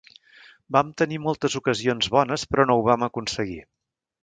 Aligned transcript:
Vam 0.77 0.89
tenir 1.01 1.19
moltes 1.25 1.59
ocasions 1.61 2.09
bones 2.17 2.47
però 2.55 2.67
no 2.71 2.79
ho 2.79 2.83
vam 2.91 3.09
aconseguir. 3.11 3.61